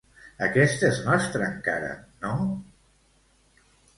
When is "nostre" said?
1.09-1.49